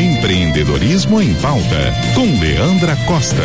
[0.00, 3.36] Empreendedorismo em Pauta, com Leandra Costa.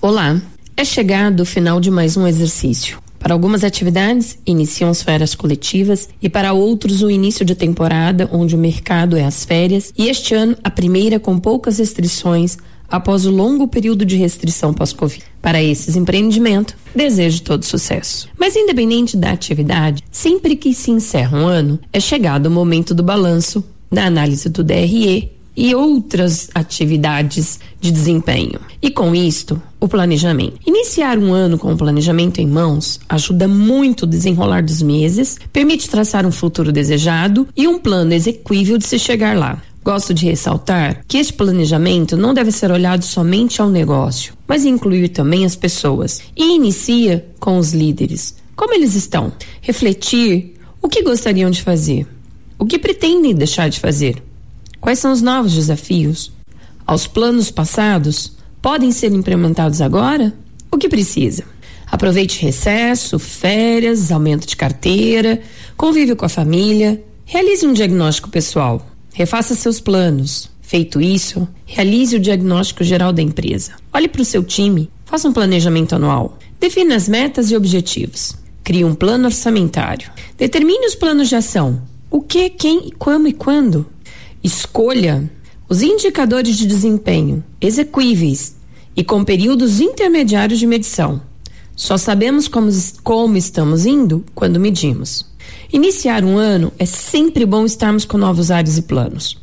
[0.00, 0.40] Olá,
[0.74, 3.02] é chegado o final de mais um exercício.
[3.18, 8.54] Para algumas atividades, iniciam as férias coletivas e para outros o início de temporada, onde
[8.54, 12.56] o mercado é as férias, e este ano a primeira com poucas restrições
[12.88, 15.22] após o longo período de restrição pós-Covid.
[15.42, 18.26] Para esses empreendimentos, desejo todo sucesso.
[18.38, 23.02] Mas independente da atividade, sempre que se encerra um ano, é chegado o momento do
[23.02, 28.60] balanço, da análise do DRE e outras atividades de desempenho.
[28.80, 30.54] E com isto, o planejamento.
[30.64, 35.90] Iniciar um ano com o planejamento em mãos ajuda muito o desenrolar dos meses, permite
[35.90, 39.60] traçar um futuro desejado e um plano execuível de se chegar lá.
[39.84, 45.08] Gosto de ressaltar que este planejamento não deve ser olhado somente ao negócio, mas incluir
[45.08, 46.20] também as pessoas.
[46.36, 48.36] E inicia com os líderes.
[48.54, 49.32] Como eles estão?
[49.60, 52.06] Refletir o que gostariam de fazer,
[52.58, 54.22] o que pretendem deixar de fazer
[54.80, 56.32] Quais são os novos desafios?
[56.86, 60.32] Aos planos passados podem ser implementados agora?
[60.70, 61.44] O que precisa?
[61.86, 65.40] Aproveite recesso, férias, aumento de carteira,
[65.76, 70.48] convive com a família, realize um diagnóstico pessoal, refaça seus planos.
[70.62, 73.72] Feito isso, realize o diagnóstico geral da empresa.
[73.92, 78.84] Olhe para o seu time, faça um planejamento anual, defina as metas e objetivos, crie
[78.84, 83.86] um plano orçamentário, determine os planos de ação, o que, quem, como e quando.
[84.42, 85.30] Escolha
[85.68, 88.56] os indicadores de desempenho execuíveis
[88.96, 91.20] e com períodos intermediários de medição.
[91.76, 92.70] Só sabemos como,
[93.04, 95.24] como estamos indo quando medimos.
[95.72, 99.38] Iniciar um ano é sempre bom estarmos com novos áreas e planos.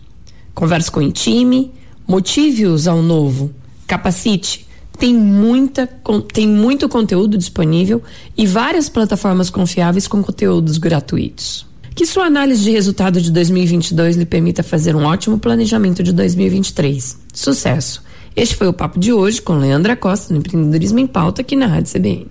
[0.54, 1.72] Converse com o time,
[2.08, 3.52] motive-os ao novo,
[3.86, 4.66] capacite.
[4.98, 5.88] Tem, muita,
[6.34, 8.02] tem muito conteúdo disponível
[8.38, 11.66] e várias plataformas confiáveis com conteúdos gratuitos.
[11.96, 17.18] Que sua análise de resultado de 2022 lhe permita fazer um ótimo planejamento de 2023.
[17.34, 18.04] Sucesso!
[18.36, 21.68] Este foi o papo de hoje com Leandra Costa, no Empreendedorismo em Pauta, aqui na
[21.68, 22.28] Rádio CBN.